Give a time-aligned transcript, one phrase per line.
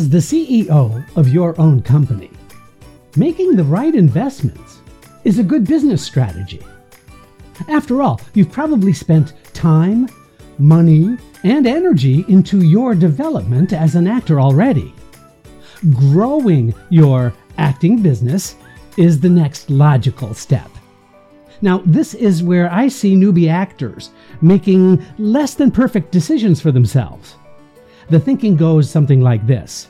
[0.00, 2.30] As the CEO of your own company,
[3.16, 4.78] making the right investments
[5.24, 6.64] is a good business strategy.
[7.68, 10.08] After all, you've probably spent time,
[10.56, 14.94] money, and energy into your development as an actor already.
[15.90, 18.56] Growing your acting business
[18.96, 20.70] is the next logical step.
[21.60, 27.36] Now, this is where I see newbie actors making less than perfect decisions for themselves.
[28.08, 29.86] The thinking goes something like this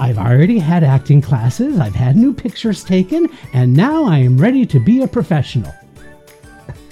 [0.00, 4.66] I've already had acting classes, I've had new pictures taken, and now I am ready
[4.66, 5.72] to be a professional.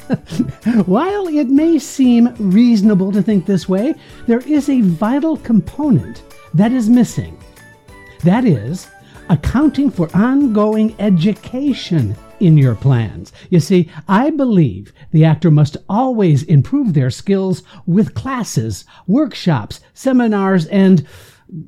[0.86, 3.94] While it may seem reasonable to think this way,
[4.26, 6.22] there is a vital component
[6.54, 7.38] that is missing.
[8.24, 8.88] That is,
[9.28, 13.32] accounting for ongoing education in your plans.
[13.50, 20.66] You see, I believe the actor must always improve their skills with classes, workshops, seminars,
[20.66, 21.06] and,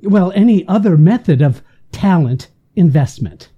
[0.02, 1.62] well, any other method of
[1.92, 3.50] talent investment.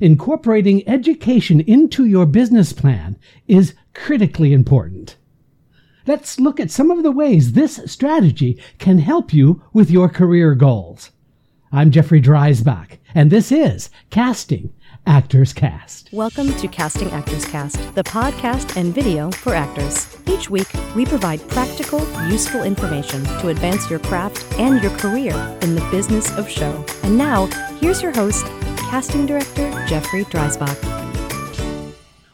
[0.00, 5.16] Incorporating education into your business plan is critically important.
[6.06, 10.54] Let's look at some of the ways this strategy can help you with your career
[10.54, 11.10] goals.
[11.72, 14.72] I'm Jeffrey Dreisbach, and this is Casting
[15.06, 16.12] Actors Cast.
[16.12, 20.16] Welcome to Casting Actors Cast, the podcast and video for actors.
[20.26, 25.74] Each week, we provide practical, useful information to advance your craft and your career in
[25.74, 26.84] the business of show.
[27.02, 27.46] And now,
[27.80, 28.44] here's your host,
[28.90, 30.76] casting director Jeffrey Dreisbach.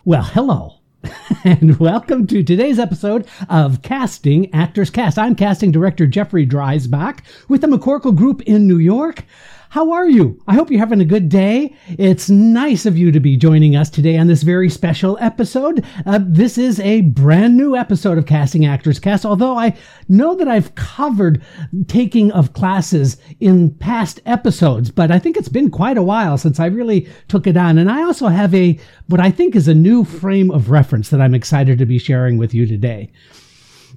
[0.04, 0.74] Well, hello.
[1.44, 5.18] and welcome to today's episode of Casting Actors Cast.
[5.18, 9.24] I'm casting director Jeffrey Dreisbach with the McCorkle Group in New York.
[9.70, 10.40] How are you?
[10.46, 11.74] I hope you're having a good day.
[11.98, 15.84] It's nice of you to be joining us today on this very special episode.
[16.06, 19.76] Uh, this is a brand new episode of Casting Actors Cast, although I
[20.08, 21.42] know that I've covered
[21.88, 26.60] taking of classes in past episodes, but I think it's been quite a while since
[26.60, 27.76] I really took it on.
[27.76, 31.20] And I also have a, what I think is a new frame of reference that
[31.20, 33.10] I'm excited to be sharing with you today.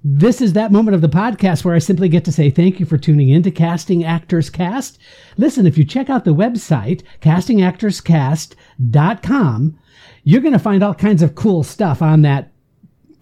[0.03, 2.85] This is that moment of the podcast where I simply get to say thank you
[2.85, 4.97] for tuning in to Casting Actors Cast.
[5.35, 9.79] Listen, if you check out the website, castingactorscast.com,
[10.23, 12.53] you're going to find all kinds of cool stuff on that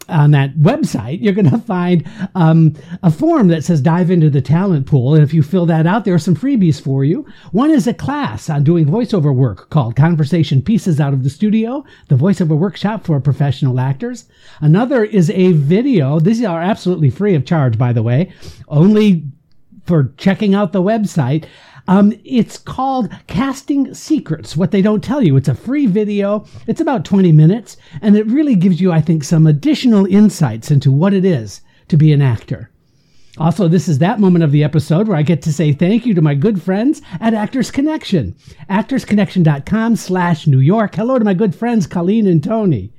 [0.10, 4.42] on that website, you're going to find um, a form that says dive into the
[4.42, 5.14] talent pool.
[5.14, 7.26] And if you fill that out, there are some freebies for you.
[7.52, 11.86] One is a class on doing voiceover work called Conversation Pieces Out of the Studio,
[12.08, 14.26] the voiceover workshop for professional actors.
[14.62, 16.20] Another is a video.
[16.20, 18.32] These are absolutely free of charge, by the way,
[18.68, 19.24] only
[19.86, 21.46] for checking out the website
[21.88, 25.38] um, it's called Casting Secrets, What They Don't Tell You.
[25.38, 26.46] It's a free video.
[26.68, 30.92] It's about 20 minutes, and it really gives you, I think, some additional insights into
[30.92, 32.70] what it is to be an actor.
[33.38, 36.14] Also, this is that moment of the episode where I get to say thank you
[36.16, 38.36] to my good friends at Actors Connection.
[38.70, 40.96] ActorsConnection.com slash New York.
[40.96, 42.92] Hello to my good friends Colleen and Tony.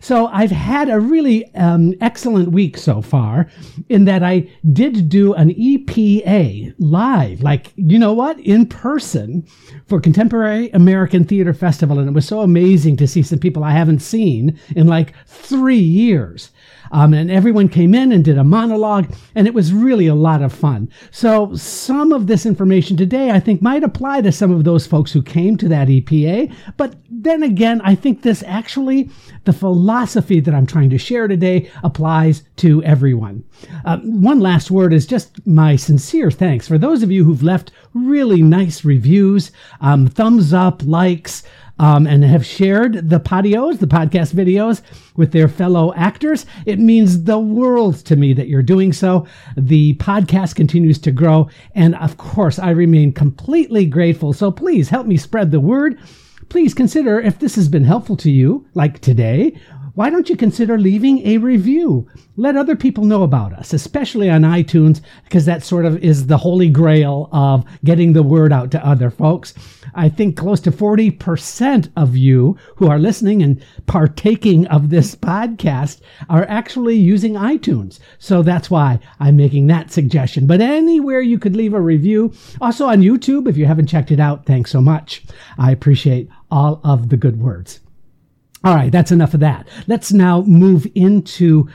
[0.00, 3.48] So I've had a really um, excellent week so far
[3.88, 9.46] in that I did do an EPA live, like, you know what, in person
[9.86, 11.98] for Contemporary American Theater Festival.
[11.98, 15.76] And it was so amazing to see some people I haven't seen in like three
[15.76, 16.50] years.
[16.92, 20.42] Um, and everyone came in and did a monologue, and it was really a lot
[20.42, 20.90] of fun.
[21.10, 25.12] So, some of this information today, I think, might apply to some of those folks
[25.12, 26.52] who came to that EPA.
[26.76, 29.10] But then again, I think this actually,
[29.44, 33.44] the philosophy that I'm trying to share today, applies to everyone.
[33.84, 37.70] Uh, one last word is just my sincere thanks for those of you who've left
[37.94, 39.50] really nice reviews,
[39.80, 41.42] um, thumbs up, likes
[41.78, 44.82] um, and have shared the podios, the podcast videos,
[45.16, 46.46] with their fellow actors.
[46.66, 49.26] It means the world to me that you're doing so.
[49.56, 51.48] The podcast continues to grow.
[51.74, 54.32] And of course, I remain completely grateful.
[54.32, 55.98] So please help me spread the word.
[56.48, 59.58] Please consider if this has been helpful to you, like today,
[59.98, 62.08] why don't you consider leaving a review?
[62.36, 66.36] Let other people know about us, especially on iTunes, because that sort of is the
[66.36, 69.54] holy grail of getting the word out to other folks.
[69.96, 76.00] I think close to 40% of you who are listening and partaking of this podcast
[76.30, 77.98] are actually using iTunes.
[78.20, 80.46] So that's why I'm making that suggestion.
[80.46, 84.20] But anywhere you could leave a review, also on YouTube, if you haven't checked it
[84.20, 85.24] out, thanks so much.
[85.58, 87.80] I appreciate all of the good words.
[88.64, 89.68] All right, that's enough of that.
[89.86, 91.68] Let's now move into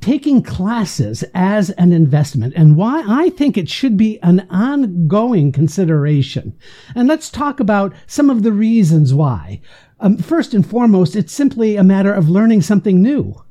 [0.00, 6.56] taking classes as an investment and why I think it should be an ongoing consideration.
[6.94, 9.60] And let's talk about some of the reasons why.
[9.98, 13.42] Um, first and foremost, it's simply a matter of learning something new.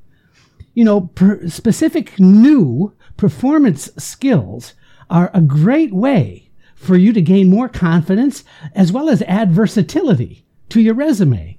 [0.75, 4.73] You know, per- specific new performance skills
[5.09, 8.43] are a great way for you to gain more confidence
[8.75, 11.55] as well as add versatility to your resume.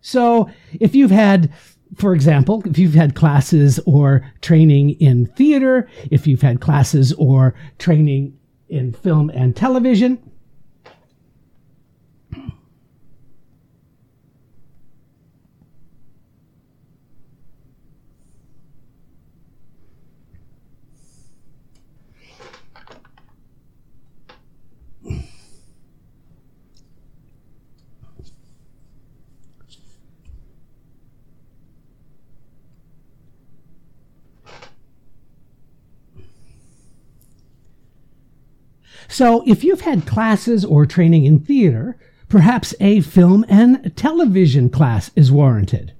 [0.00, 1.52] So if you've had
[1.96, 7.54] for example, if you've had classes or training in theater, if you've had classes or
[7.78, 8.38] training
[8.68, 10.18] in film and television,
[39.08, 41.96] So if you've had classes or training in theater,
[42.28, 45.92] perhaps a film and television class is warranted.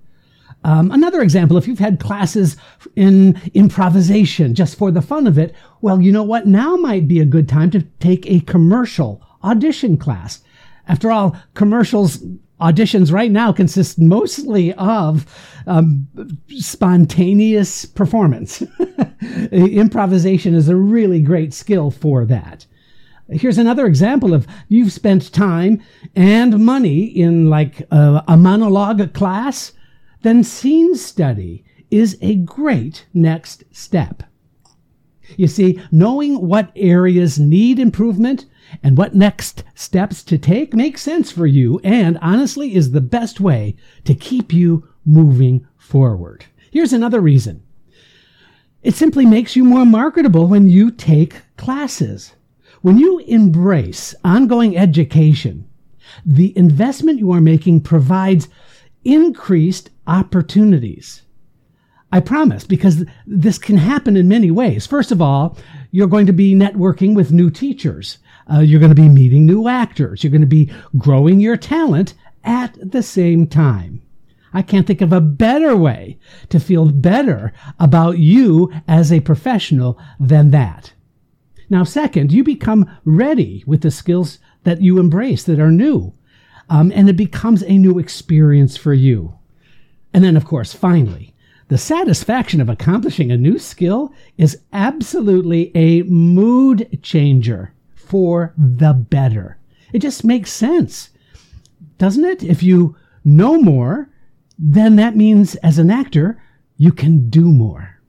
[0.62, 2.56] Um, another example, if you've had classes
[2.94, 6.47] in improvisation just for the fun of it, well, you know what?
[6.47, 10.43] Now might be a good time to take a commercial audition class.
[10.87, 12.23] After all, commercials
[12.61, 15.25] auditions right now consist mostly of
[15.67, 16.06] um,
[16.49, 18.62] spontaneous performance.
[19.52, 22.67] Improvisation is a really great skill for that.
[23.30, 25.82] Here's another example of you've spent time
[26.16, 29.72] and money in like a, a monologue class,
[30.22, 34.22] then scene study is a great next step.
[35.36, 38.46] You see, knowing what areas need improvement
[38.82, 43.40] and what next steps to take makes sense for you and honestly is the best
[43.40, 46.46] way to keep you moving forward.
[46.70, 47.62] Here's another reason.
[48.82, 52.32] It simply makes you more marketable when you take classes.
[52.82, 55.68] When you embrace ongoing education,
[56.24, 58.48] the investment you are making provides
[59.04, 61.22] increased opportunities.
[62.10, 64.86] I promise, because this can happen in many ways.
[64.86, 65.58] First of all,
[65.90, 68.16] you're going to be networking with new teachers.
[68.52, 70.24] Uh, you're going to be meeting new actors.
[70.24, 74.00] You're going to be growing your talent at the same time.
[74.54, 76.18] I can't think of a better way
[76.48, 80.94] to feel better about you as a professional than that.
[81.70, 86.12] Now, second, you become ready with the skills that you embrace that are new,
[86.69, 89.34] um, and it becomes a new experience for you.
[90.12, 91.32] And then, of course, finally,
[91.69, 99.56] the satisfaction of accomplishing a new skill is absolutely a mood changer for the better.
[99.93, 101.11] It just makes sense,
[101.99, 102.43] doesn't it?
[102.43, 104.11] If you know more,
[104.58, 106.43] then that means as an actor,
[106.76, 108.00] you can do more.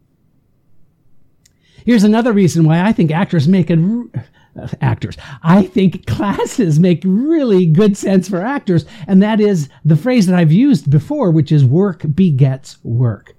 [1.85, 3.79] Here's another reason why I think actors make it.
[3.79, 5.15] Uh, actors.
[5.43, 10.37] I think classes make really good sense for actors, and that is the phrase that
[10.37, 13.33] I've used before, which is work begets work.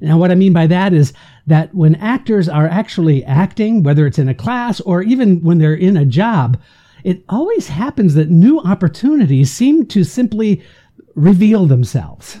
[0.00, 1.12] Now, what I mean by that is
[1.46, 5.74] that when actors are actually acting, whether it's in a class or even when they're
[5.74, 6.58] in a job,
[7.04, 10.62] it always happens that new opportunities seem to simply
[11.14, 12.40] reveal themselves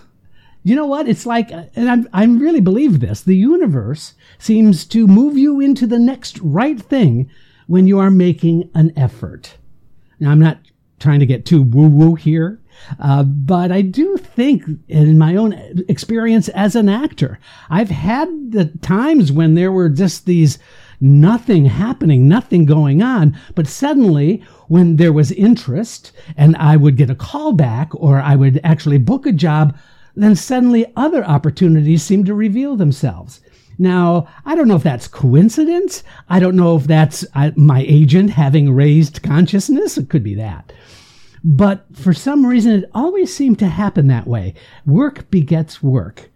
[0.68, 1.08] you know what?
[1.08, 5.98] It's like, and I really believe this the universe seems to move you into the
[5.98, 7.30] next right thing
[7.66, 9.56] when you are making an effort.
[10.20, 10.58] Now, I'm not
[10.98, 12.60] trying to get too woo woo here,
[12.98, 15.52] uh, but I do think, in my own
[15.88, 17.38] experience as an actor,
[17.70, 20.58] I've had the times when there were just these
[21.00, 27.10] nothing happening, nothing going on, but suddenly, when there was interest and I would get
[27.10, 29.76] a call back or I would actually book a job,
[30.22, 33.40] then suddenly other opportunities seem to reveal themselves.
[33.78, 36.02] Now, I don't know if that's coincidence.
[36.28, 37.24] I don't know if that's
[37.56, 39.96] my agent having raised consciousness.
[39.96, 40.72] It could be that.
[41.44, 44.54] But for some reason, it always seemed to happen that way.
[44.84, 46.28] Work begets work.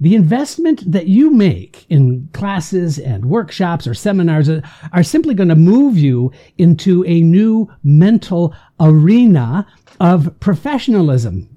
[0.00, 4.50] The investment that you make in classes and workshops or seminars
[4.92, 9.64] are simply going to move you into a new mental arena
[10.00, 11.51] of professionalism,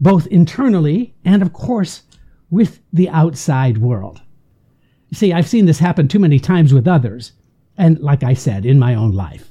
[0.00, 2.02] both internally and, of course,
[2.50, 4.20] with the outside world.
[5.12, 7.32] See, I've seen this happen too many times with others,
[7.78, 9.50] and like I said, in my own life.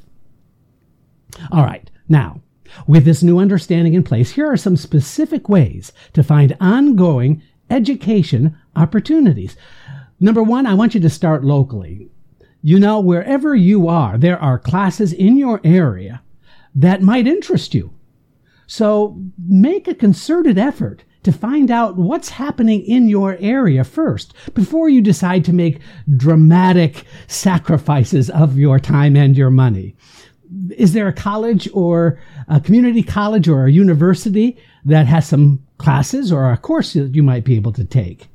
[1.52, 2.42] All right, now,
[2.88, 8.58] with this new understanding in place, here are some specific ways to find ongoing education
[8.76, 9.56] opportunities.
[10.20, 12.10] Number one, I want you to start locally.
[12.62, 16.22] You know, wherever you are, there are classes in your area
[16.74, 17.94] that might interest you.
[18.68, 24.90] So make a concerted effort to find out what's happening in your area first before
[24.90, 25.82] you decide to make
[26.16, 29.96] dramatic sacrifices of your time and your money.
[30.78, 34.56] Is there a college or a community college or a university
[34.86, 38.30] that has some classes or a course that you might be able to take?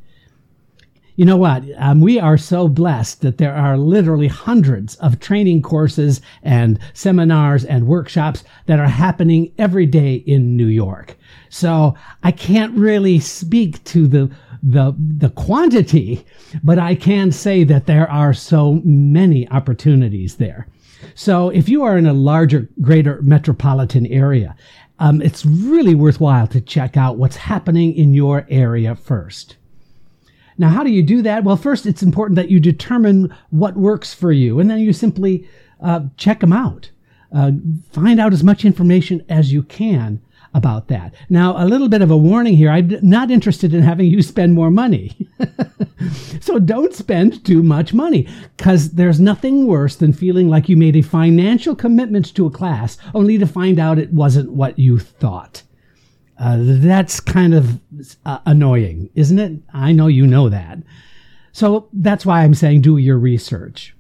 [1.16, 1.64] You know what?
[1.76, 7.64] Um, we are so blessed that there are literally hundreds of training courses and seminars
[7.64, 11.16] and workshops that are happening every day in New York.
[11.48, 14.30] So I can't really speak to the
[14.62, 16.24] the the quantity,
[16.62, 20.66] but I can say that there are so many opportunities there.
[21.14, 24.54] So if you are in a larger, greater metropolitan area,
[24.98, 29.56] um, it's really worthwhile to check out what's happening in your area first.
[30.60, 31.42] Now, how do you do that?
[31.42, 35.48] Well, first, it's important that you determine what works for you, and then you simply
[35.82, 36.90] uh, check them out.
[37.34, 37.52] Uh,
[37.92, 40.20] find out as much information as you can
[40.52, 41.14] about that.
[41.30, 42.68] Now, a little bit of a warning here.
[42.68, 45.16] I'm not interested in having you spend more money.
[46.42, 50.96] so don't spend too much money because there's nothing worse than feeling like you made
[50.96, 55.62] a financial commitment to a class only to find out it wasn't what you thought.
[56.40, 57.78] Uh, that's kind of
[58.24, 59.60] uh, annoying, isn't it?
[59.74, 60.78] I know you know that.
[61.52, 63.94] So that's why I'm saying do your research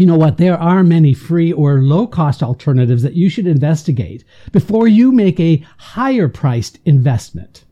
[0.00, 0.38] you know what?
[0.38, 5.38] There are many free or low cost alternatives that you should investigate before you make
[5.38, 7.64] a higher priced investment.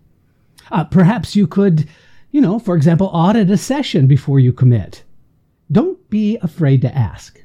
[0.70, 1.88] Uh, perhaps you could,
[2.30, 5.04] you know, for example, audit a session before you commit.
[5.72, 7.42] Don't be afraid to ask.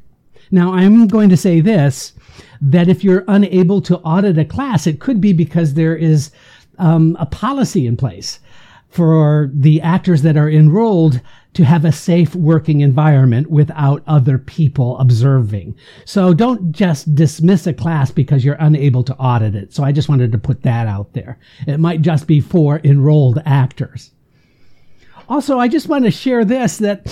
[0.52, 2.14] Now, I'm going to say this
[2.62, 6.32] that if you're unable to audit a class, it could be because there is
[6.78, 8.40] um, a policy in place
[8.90, 11.20] for the actors that are enrolled
[11.54, 15.76] to have a safe working environment without other people observing.
[16.06, 19.74] So don't just dismiss a class because you're unable to audit it.
[19.74, 21.38] So I just wanted to put that out there.
[21.68, 24.12] It might just be for enrolled actors.
[25.28, 27.08] Also, I just want to share this that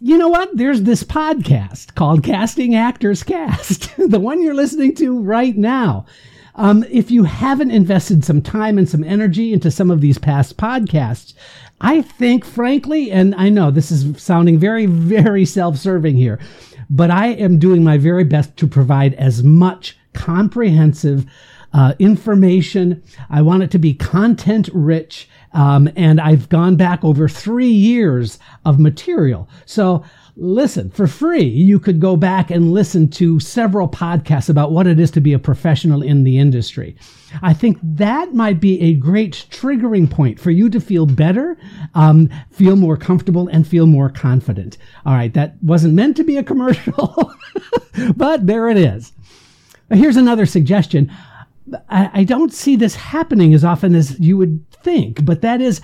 [0.00, 0.56] you know what?
[0.56, 6.06] There's this podcast called Casting Actors Cast, the one you're listening to right now.
[6.54, 10.56] Um, if you haven't invested some time and some energy into some of these past
[10.56, 11.34] podcasts,
[11.80, 16.40] I think, frankly, and I know this is sounding very, very self serving here,
[16.88, 21.26] but I am doing my very best to provide as much comprehensive
[21.72, 23.02] uh, information.
[23.30, 25.28] I want it to be content rich.
[25.52, 29.48] Um, and I've gone back over three years of material.
[29.64, 30.04] So
[30.36, 31.44] listen for free.
[31.44, 35.32] You could go back and listen to several podcasts about what it is to be
[35.32, 36.94] a professional in the industry.
[37.42, 41.56] I think that might be a great triggering point for you to feel better,
[41.94, 44.76] um, feel more comfortable, and feel more confident.
[45.06, 47.32] All right, that wasn't meant to be a commercial,
[48.16, 49.12] but there it is.
[49.90, 51.10] Here's another suggestion.
[51.88, 55.80] I, don't see this happening as often as you would think, but that is,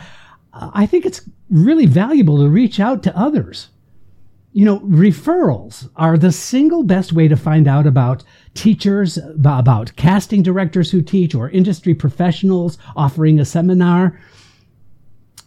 [0.53, 3.69] I think it's really valuable to reach out to others
[4.53, 8.23] you know, referrals are the single best way to find out about
[8.55, 14.21] teachers, about casting directors who teach, or industry professionals offering a seminar.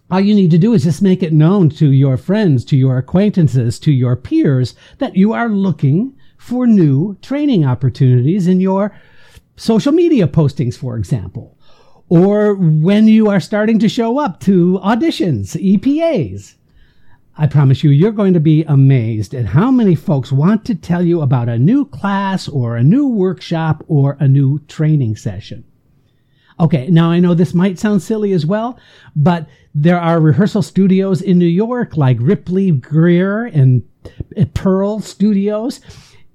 [0.09, 2.97] All you need to do is just make it known to your friends, to your
[2.97, 8.95] acquaintances, to your peers that you are looking for new training opportunities in your
[9.55, 11.57] social media postings, for example,
[12.09, 16.55] or when you are starting to show up to auditions, EPAs.
[17.37, 21.03] I promise you, you're going to be amazed at how many folks want to tell
[21.03, 25.65] you about a new class or a new workshop or a new training session.
[26.57, 28.79] Okay, now I know this might sound silly as well,
[29.17, 33.83] but there are rehearsal studios in New York like Ripley Grier and
[34.53, 35.81] Pearl Studios.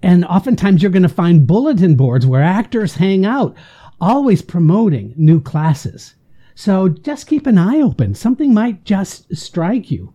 [0.03, 3.57] And oftentimes you're going to find bulletin boards where actors hang out,
[4.01, 6.15] always promoting new classes.
[6.55, 8.15] So just keep an eye open.
[8.15, 10.15] Something might just strike you.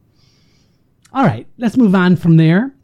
[1.13, 2.75] All right, let's move on from there.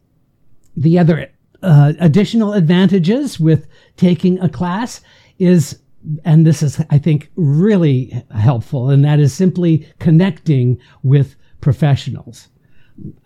[0.77, 1.29] The other
[1.61, 3.67] uh, additional advantages with
[3.97, 5.01] taking a class
[5.37, 5.79] is,
[6.23, 12.47] and this is, I think, really helpful, and that is simply connecting with professionals.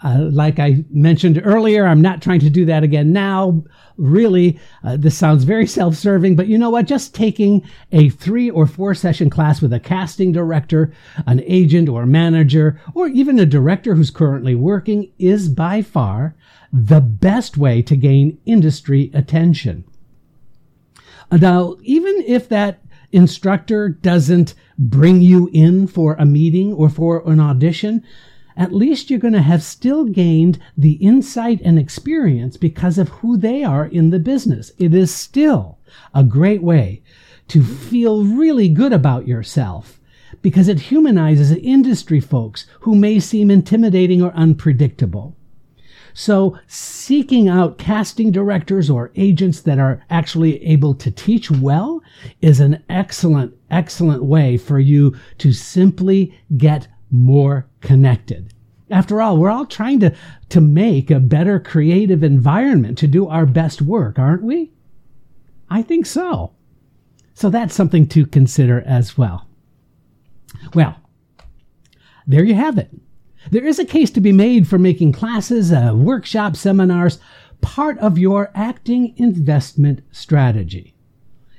[0.04, 3.64] Uh, like I mentioned earlier, I'm not trying to do that again now.
[3.98, 6.86] Really, uh, this sounds very self serving, but you know what?
[6.86, 10.94] Just taking a three or four session class with a casting director,
[11.26, 16.36] an agent or manager, or even a director who's currently working is by far
[16.72, 19.86] the best way to gain industry attention.
[21.32, 22.82] Now, even if that
[23.12, 28.04] instructor doesn't bring you in for a meeting or for an audition,
[28.58, 33.38] at least you're going to have still gained the insight and experience because of who
[33.38, 34.72] they are in the business.
[34.78, 35.78] It is still
[36.14, 37.02] a great way
[37.50, 40.00] to feel really good about yourself
[40.42, 45.36] because it humanizes industry folks who may seem intimidating or unpredictable.
[46.18, 52.02] So, seeking out casting directors or agents that are actually able to teach well
[52.42, 58.54] is an excellent, excellent way for you to simply get more connected.
[58.92, 60.16] After all, we're all trying to,
[60.50, 64.72] to make a better creative environment to do our best work, aren't we?
[65.70, 66.54] I think so.
[67.34, 69.48] So that's something to consider as well.
[70.74, 70.96] Well,
[72.28, 72.90] there you have it.
[73.52, 77.20] There is a case to be made for making classes, uh, workshops, seminars
[77.62, 80.96] part of your acting investment strategy.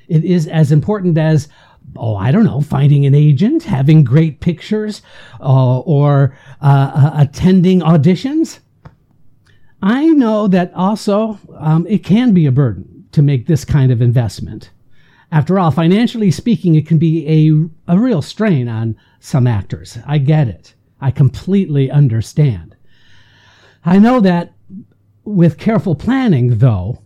[0.09, 1.49] It is as important as,
[1.97, 5.03] oh, I don't know, finding an agent, having great pictures,
[5.41, 8.61] uh, or uh, uh attending auditions.
[9.83, 14.03] I know that also um, it can be a burden to make this kind of
[14.03, 14.71] investment.
[15.33, 19.99] After all, financially speaking, it can be a, a real strain on some actors.
[20.07, 20.75] I get it.
[21.01, 22.77] I completely understand.
[23.85, 24.53] I know that
[25.25, 27.03] with careful planning, though,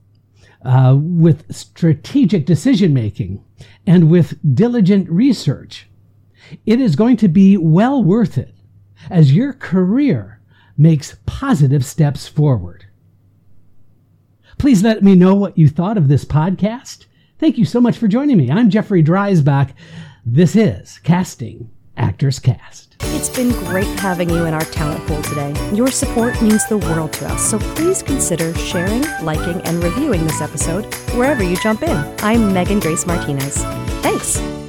[0.64, 3.42] uh, with strategic decision making,
[3.87, 5.88] and with diligent research,
[6.67, 8.55] it is going to be well worth it
[9.09, 10.40] as your career
[10.76, 12.87] makes positive steps forward.
[14.59, 17.07] Please let me know what you thought of this podcast.
[17.38, 18.50] Thank you so much for joining me.
[18.50, 19.73] I'm Jeffrey Dreisbach.
[20.26, 22.97] This is Casting Actors Cast.
[23.02, 25.54] It's been great having you in our talent pool today.
[25.75, 30.40] Your support means the world to us, so please consider sharing, liking, and reviewing this
[30.40, 31.97] episode wherever you jump in.
[32.21, 33.62] I'm Megan Grace Martinez.
[34.02, 34.60] Thanks.